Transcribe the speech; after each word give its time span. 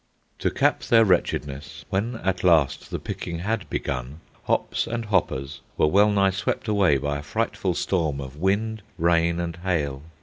To 0.39 0.49
cap 0.49 0.81
their 0.81 1.05
wretchedness, 1.05 1.85
when 1.91 2.15
at 2.23 2.43
last 2.43 2.89
the 2.89 2.97
picking 2.97 3.37
had 3.37 3.69
begun, 3.69 4.19
hops 4.45 4.87
and 4.87 5.05
hoppers 5.05 5.61
were 5.77 5.85
well 5.85 6.09
nigh 6.09 6.31
swept 6.31 6.67
away 6.67 6.97
by 6.97 7.19
a 7.19 7.21
frightful 7.21 7.75
storm 7.75 8.19
of 8.19 8.35
wind, 8.35 8.81
rain, 8.97 9.39
and 9.39 9.57
hail. 9.57 10.01